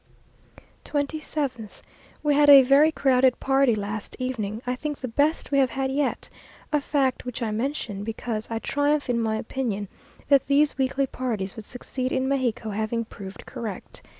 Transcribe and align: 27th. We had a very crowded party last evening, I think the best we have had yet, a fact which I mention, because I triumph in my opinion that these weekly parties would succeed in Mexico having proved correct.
27th. 0.83 1.83
We 2.23 2.33
had 2.33 2.49
a 2.49 2.63
very 2.63 2.91
crowded 2.91 3.39
party 3.39 3.75
last 3.75 4.15
evening, 4.17 4.59
I 4.65 4.75
think 4.75 4.97
the 4.99 5.07
best 5.07 5.51
we 5.51 5.59
have 5.59 5.69
had 5.69 5.91
yet, 5.91 6.27
a 6.73 6.81
fact 6.81 7.23
which 7.23 7.43
I 7.43 7.51
mention, 7.51 8.03
because 8.03 8.49
I 8.49 8.57
triumph 8.57 9.11
in 9.11 9.19
my 9.21 9.35
opinion 9.35 9.89
that 10.27 10.47
these 10.47 10.75
weekly 10.75 11.05
parties 11.05 11.55
would 11.55 11.65
succeed 11.65 12.11
in 12.11 12.27
Mexico 12.27 12.71
having 12.71 13.05
proved 13.05 13.45
correct. 13.45 14.01